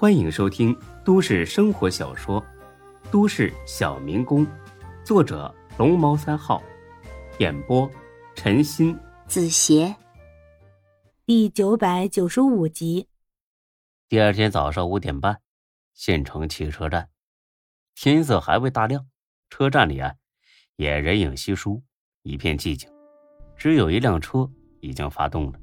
[0.00, 2.40] 欢迎收听都市生活小说
[3.10, 4.46] 《都市小民工》，
[5.04, 6.62] 作者龙猫三号，
[7.40, 7.90] 演播
[8.36, 9.92] 陈鑫、子邪，
[11.26, 13.08] 第九百九十五集。
[14.08, 15.40] 第二天早上五点半，
[15.94, 17.08] 县城汽车站，
[17.96, 19.04] 天色还未大亮，
[19.50, 20.14] 车站里啊
[20.76, 21.82] 也人影稀疏，
[22.22, 22.88] 一片寂静，
[23.56, 25.58] 只有一辆车已经发动了。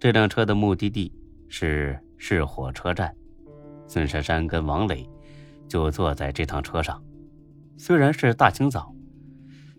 [0.00, 1.12] 这辆车的目的地
[1.50, 2.02] 是。
[2.24, 3.12] 是火车站，
[3.88, 5.10] 孙珊珊跟王磊
[5.66, 7.02] 就坐在这趟车上。
[7.76, 8.94] 虽然是大清早，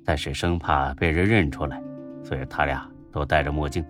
[0.03, 1.81] 但是生怕被人认出来，
[2.21, 3.81] 所以他俩都戴着墨镜。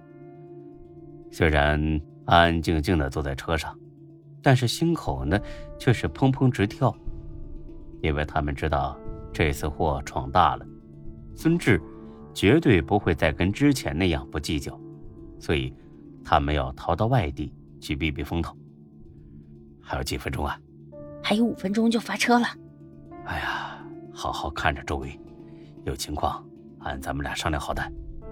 [1.32, 1.82] 虽然
[2.26, 3.76] 安安静静的坐在车上，
[4.40, 5.40] 但是心口呢
[5.80, 6.96] 却是砰砰直跳，
[8.04, 8.96] 因为他们知道
[9.34, 10.66] 这次祸闯大了，
[11.34, 11.82] 孙志
[12.36, 14.80] 绝对不会再跟之前那样不计较，
[15.40, 15.74] 所以
[16.24, 17.52] 他们要逃到外地。
[17.84, 18.56] 去避避风头。
[19.82, 20.58] 还有几分钟啊？
[21.22, 22.48] 还有五分钟就发车了。
[23.26, 25.20] 哎呀，好好看着周围，
[25.84, 26.42] 有情况
[26.80, 27.84] 按咱们俩商量好的，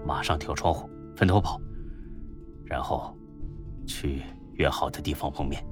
[0.06, 1.60] 马上跳窗户分头跑，
[2.64, 3.14] 然后
[3.86, 4.22] 去
[4.54, 5.62] 约好的地方碰面。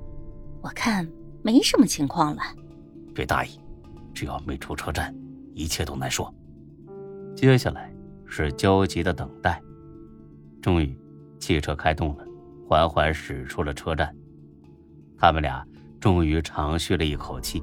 [0.61, 1.09] 我看
[1.43, 2.43] 没什么情况了。
[3.15, 3.59] 别大意，
[4.13, 5.15] 只要没出车站，
[5.55, 6.33] 一切都难说。
[7.35, 7.91] 接下来
[8.27, 9.59] 是焦急的等待。
[10.61, 10.95] 终于，
[11.39, 12.27] 汽车开动了。
[12.71, 14.15] 缓缓驶出了车站，
[15.19, 15.67] 他们俩
[15.99, 17.61] 终于长吁了一口气。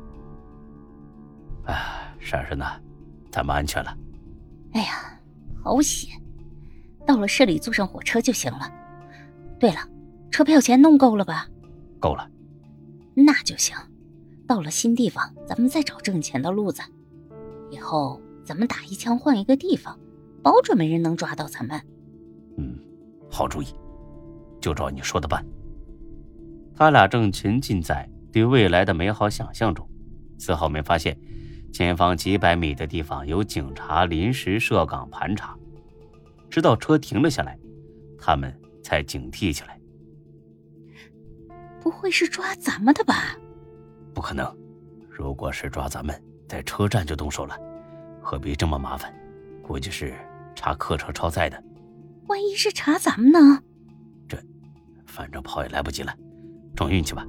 [1.63, 2.77] 哎，珊珊呐，
[3.31, 3.97] 咱们安全了。
[4.73, 5.17] 哎呀，
[5.63, 6.21] 好险！
[7.05, 8.69] 到了市里坐上火车就行了。
[9.57, 9.79] 对了，
[10.29, 11.47] 车票钱弄够了吧？
[12.01, 12.29] 够了。
[13.15, 13.77] 那就行。
[14.45, 16.81] 到了新地方，咱们再找挣钱的路子。
[17.71, 19.97] 以后咱们打一枪换一个地方，
[20.43, 21.81] 保准没人能抓到咱们。
[22.57, 22.77] 嗯，
[23.31, 23.67] 好主意。
[24.67, 25.45] 就照你说的办。
[26.75, 29.89] 他俩正沉浸在对未来的美好想象中，
[30.37, 31.17] 丝毫没发现
[31.71, 35.57] 前方几百米的地方有警察临时设岗盘查。
[36.49, 37.57] 直到车停了下来，
[38.19, 38.53] 他们
[38.83, 39.79] 才警惕起来。
[41.79, 43.37] 不会是抓咱们的吧？
[44.13, 44.53] 不可能！
[45.09, 47.57] 如果是抓咱们，在车站就动手了，
[48.21, 49.15] 何必这么麻烦？
[49.63, 50.13] 估计是
[50.55, 51.63] 查客车超载的。
[52.27, 53.63] 万一是查咱们呢？
[55.17, 56.13] 反正跑也来不及了，
[56.75, 57.25] 撞运气吧。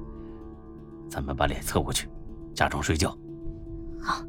[1.09, 2.07] 咱们把脸侧过去，
[2.53, 3.09] 假装睡觉。
[3.99, 4.23] 好。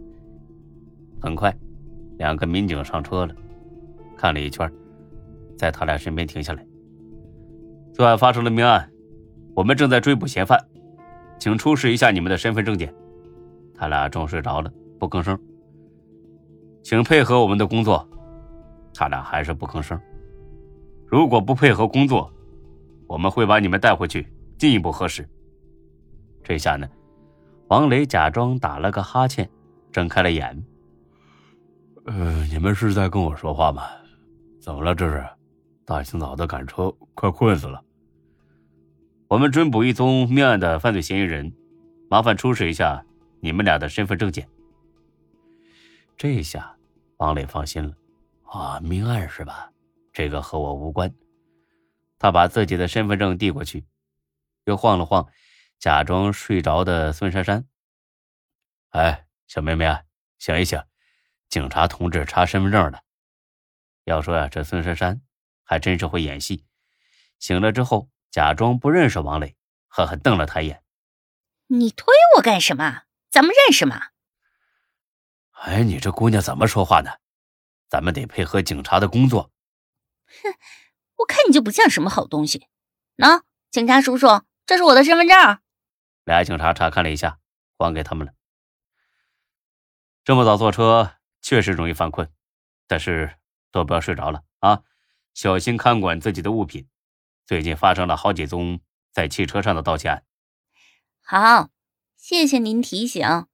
[1.21, 1.55] 很快，
[2.17, 3.35] 两个民警上车了，
[4.17, 4.73] 看了一圈，
[5.59, 6.67] 在他俩身边停下来。
[7.93, 8.91] 昨晚发生了命案，
[9.55, 10.59] 我们正在追捕嫌犯，
[11.39, 12.91] 请出示一下你们的身份证件。
[13.75, 15.39] 他俩正睡着了，不吭声。
[16.83, 18.09] 请配合我们的工作。
[18.95, 20.01] 他俩还是不吭声。
[21.07, 22.33] 如果不配合工作，
[23.11, 24.25] 我们会把你们带回去
[24.57, 25.29] 进一步核实。
[26.45, 26.89] 这下呢，
[27.67, 29.51] 王磊假装打了个哈欠，
[29.91, 30.65] 睁开了眼。
[32.05, 33.83] 呃，你们是在跟我说话吗？
[34.61, 34.95] 怎么了？
[34.95, 35.27] 这是
[35.85, 37.83] 大清早的赶车，快困死了。
[39.27, 41.53] 我们追捕一宗命案的犯罪嫌疑人，
[42.09, 43.05] 麻烦出示一下
[43.41, 44.47] 你们俩的身份证件。
[46.17, 46.77] 这下
[47.17, 47.93] 王磊放心了。
[48.45, 49.69] 啊，命案是吧？
[50.13, 51.13] 这个和我无关。
[52.21, 53.87] 他把自己的身份证递过去，
[54.65, 55.33] 又晃了晃
[55.79, 57.67] 假装睡着的孙珊珊。
[58.91, 60.05] 哎，小妹妹啊，
[60.39, 60.81] 醒一醒！
[61.49, 62.99] 警察同志查身份证呢。
[64.05, 65.23] 要说呀，这孙珊珊
[65.65, 66.67] 还真是会演戏。
[67.39, 69.57] 醒了之后，假装不认识王磊，
[69.89, 70.85] 狠狠瞪了他一眼
[71.69, 73.05] ：“你推我干什么？
[73.31, 74.09] 咱们认识吗？”
[75.63, 77.11] 哎，你这姑娘怎么说话呢？
[77.89, 79.51] 咱们得配合警察的工作。
[80.27, 80.53] 哼。
[81.21, 82.67] 我看你就不像什么好东西。
[83.17, 84.27] 喏，警察叔叔，
[84.67, 85.59] 这是我的身份证。
[86.25, 87.39] 俩警察查看了一下，
[87.77, 88.33] 还给他们了。
[90.25, 92.31] 这么早坐车确实容易犯困，
[92.87, 93.37] 但是
[93.71, 94.83] 都不要睡着了啊，
[95.35, 96.89] 小心看管自己的物品。
[97.45, 98.81] 最近发生了好几宗
[99.11, 100.25] 在汽车上的盗窃案。
[101.23, 101.71] 好，
[102.17, 103.47] 谢谢您提醒，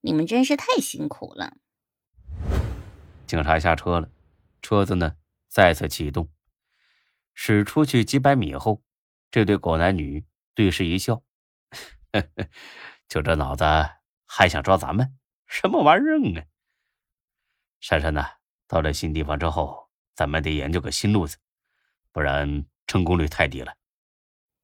[0.00, 1.54] 你们真是太辛苦了。
[3.26, 4.08] 警察下车了，
[4.62, 5.16] 车子呢
[5.48, 6.28] 再次启动。
[7.34, 8.82] 驶出去几百米后，
[9.30, 10.24] 这对狗男女
[10.54, 11.22] 对视一笑
[12.12, 12.48] ：“呵 呵
[13.08, 13.64] 就这脑子
[14.26, 15.18] 还想抓咱们？
[15.46, 16.44] 什么玩意儿啊！”
[17.80, 18.36] 珊珊呐，
[18.68, 21.38] 到了新地方之后，咱们得研究个新路子，
[22.12, 23.76] 不然成功率太低了。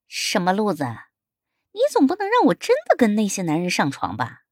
[0.06, 0.85] 什么路子？
[1.73, 4.44] 你总不能让我真的跟那些男人上床吧？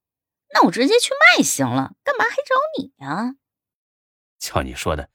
[0.55, 3.37] 那我直接去卖行了，干嘛还找你呀？
[4.39, 5.11] 瞧你说的，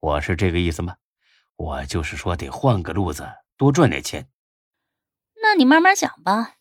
[0.00, 0.96] 我是这个意思吗？
[1.56, 3.26] 我就是说，得换个路子，
[3.56, 4.30] 多赚点钱。
[5.42, 6.56] 那你慢慢想吧。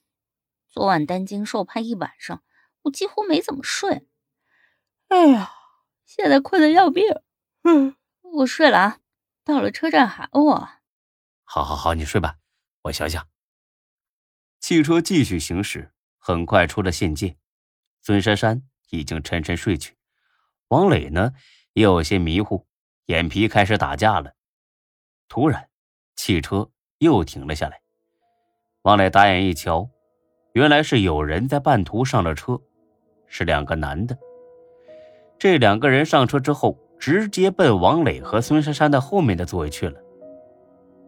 [0.69, 2.44] 昨晚担惊受怕一晚上，
[2.83, 4.07] 我几乎没怎么睡。
[5.07, 5.51] 哎呀，
[6.06, 7.06] 现在困得要命。
[7.63, 9.00] 嗯，我睡了啊。
[9.44, 10.69] 到了车站喊我。
[11.44, 12.38] 好好好，你睡吧，
[12.83, 13.27] 我想想。
[14.59, 17.38] 汽车继续行驶，很快出了县界。
[18.01, 19.95] 孙珊珊已经沉沉睡去，
[20.68, 21.33] 王磊呢
[21.74, 22.68] 也有些迷糊，
[23.06, 24.34] 眼皮开始打架了。
[25.27, 25.68] 突然，
[26.16, 26.69] 汽车
[27.00, 27.80] 又停了下来。
[28.83, 29.89] 王磊打眼一瞧，
[30.54, 32.60] 原来是有人在半途上了车，
[33.27, 34.18] 是两个男的。
[35.38, 40.00] 这两个人上车之后，直接奔王磊和孙珊珊的后面的座位去了。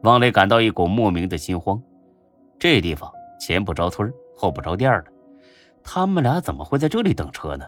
[0.03, 1.81] 王磊感到一股莫名的心慌，
[2.59, 5.11] 这地方前不着村后不着店的，
[5.83, 7.65] 他们俩怎么会在这里等车呢？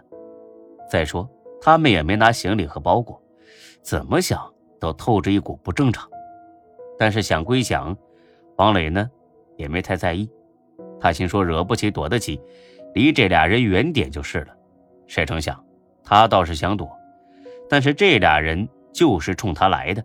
[0.90, 1.30] 再说
[1.62, 3.22] 他们也没拿行李和包裹，
[3.81, 6.10] 怎么想都透着一股不正常。
[7.00, 7.98] 但是想归想，
[8.57, 9.10] 王磊呢
[9.56, 10.30] 也没太在意，
[11.00, 12.42] 他心说惹不起躲得起，
[12.94, 14.54] 离这俩人远点就是了。
[15.07, 15.63] 谁成想，
[16.04, 16.92] 他倒是想躲，
[17.69, 20.04] 但是这俩人就是冲他来的。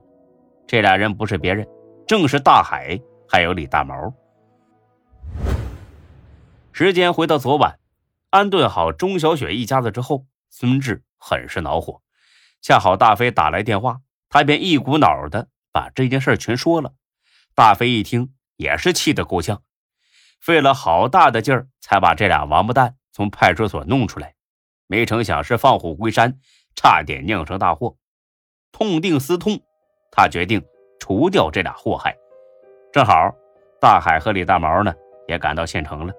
[0.68, 1.66] 这俩人不是别人。
[2.06, 4.14] 正是大海，还有李大毛。
[6.70, 7.78] 时间回到昨晚，
[8.30, 12.02] 安顿好钟小雪一家子之后，孙志很是恼火。
[12.62, 16.94] 恰好大飞打来电话，他便一股脑的把这件事全说了。
[17.56, 19.60] 大飞一听，也是气得够呛，
[20.40, 24.34] 费了好大的劲儿才把这俩王八蛋从派出所弄出来，
[24.86, 26.38] 没成想是放虎归山，
[26.76, 27.96] 差点酿成大祸。
[28.70, 29.60] 痛定思痛，
[30.12, 30.64] 他决定。
[31.00, 32.16] 除掉这俩祸害，
[32.90, 33.30] 正好
[33.78, 34.94] 大海和李大毛呢
[35.28, 36.14] 也赶到县城了，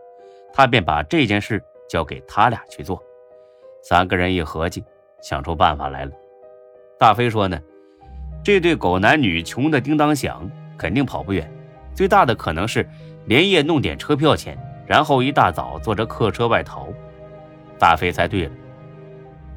[0.54, 3.02] 他便把这件事交给他俩去做。
[3.82, 4.84] 三个人一合计，
[5.24, 6.12] 想出办法来了。
[7.00, 7.60] 大飞说呢，
[8.46, 10.48] 这对狗男女穷的叮当响，
[10.78, 11.52] 肯定跑不远，
[11.96, 12.88] 最大的可能是
[13.26, 14.56] 连夜弄点车票钱，
[14.86, 16.88] 然后一大早坐着客车外逃。
[17.80, 18.52] 大飞猜对了，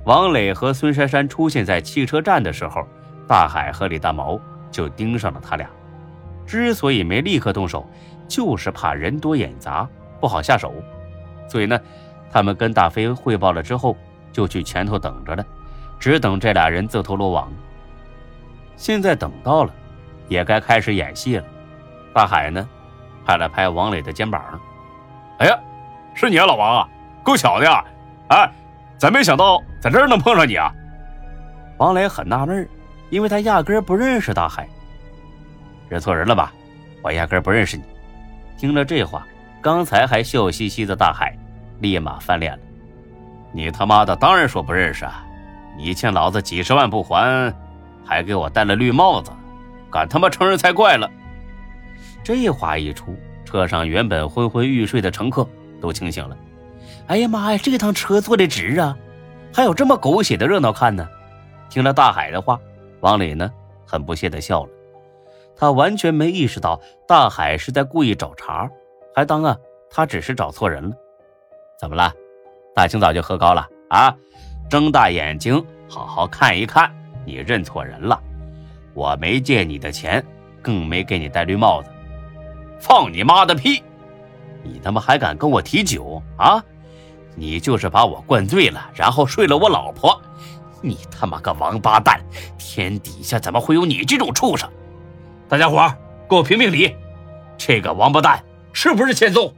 [0.07, 2.83] 王磊和孙珊珊出现在汽车站的时候，
[3.27, 4.41] 大海和李大毛。
[4.71, 5.67] 就盯上了他俩，
[6.47, 7.89] 之所以没立刻动手，
[8.29, 9.89] 就是怕人多眼杂
[10.21, 10.75] 不好下手，
[11.49, 11.81] 所以呢，
[12.31, 13.97] 他们跟大飞汇报了之后，
[14.31, 15.45] 就去前头等着了，
[15.99, 17.51] 只等这俩人自投罗网。
[18.79, 19.75] 现在等到了，
[20.29, 21.45] 也该开始演戏了。
[22.15, 22.67] 大海呢，
[23.27, 24.41] 拍了拍王磊的肩膀
[25.39, 25.59] ：“哎呀，
[26.15, 26.89] 是你啊，老王啊，
[27.25, 27.85] 够巧的呀！
[28.29, 28.51] 哎，
[28.97, 30.73] 咱没想到在这儿能碰上你啊。”
[31.77, 32.67] 王磊很纳闷
[33.11, 34.69] 因为他压根不认识大海，
[35.89, 36.53] 认错人了吧？
[37.03, 37.83] 我压根不认识你。
[38.57, 39.27] 听了这话，
[39.61, 41.37] 刚才还笑嘻嘻的大海
[41.81, 42.59] 立马翻脸了。
[43.51, 45.25] 你他妈的当然说不认识啊！
[45.77, 47.53] 你欠老子几十万不还，
[48.09, 49.31] 还给我戴了绿帽子，
[49.93, 51.09] 敢他妈承认才怪了。
[52.25, 53.15] 这话一出，
[53.45, 55.47] 车上原本昏昏欲睡的乘客
[55.79, 56.37] 都清醒了。
[57.09, 58.97] 哎呀妈呀，这趟车坐的值啊！
[59.53, 61.07] 还有这么狗血的热闹看呢！
[61.69, 62.59] 听了大海的话。
[63.01, 63.49] 王磊呢，
[63.87, 64.71] 很不屑的笑了，
[65.55, 68.69] 他完全没意识到大海是在故意找茬，
[69.15, 69.57] 还当啊
[69.89, 70.97] 他只是找错人了。
[71.79, 72.13] 怎么了？
[72.75, 74.13] 大清早就喝高了啊？
[74.69, 76.93] 睁大眼睛好好看一看，
[77.29, 78.19] 你认错人了。
[78.95, 80.25] 我没借你的钱，
[80.63, 81.91] 更没给你戴绿帽子。
[82.81, 83.83] 放你妈的屁！
[84.63, 86.65] 你他妈还敢跟我提酒啊？
[87.37, 90.19] 你就是把我灌醉了，然后睡了我老婆。
[90.81, 92.19] 你他妈个王八蛋！
[92.57, 94.69] 天底下怎么会有你这种畜生？
[95.49, 95.93] 大家伙
[96.29, 96.97] 给我评评理，
[97.59, 99.53] 这个王八蛋是不是欠揍？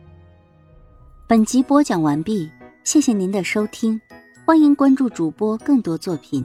[1.28, 2.50] 本集播讲完毕，
[2.83, 4.00] 谢谢您的收听，
[4.45, 6.45] 欢迎关注主播更多作品。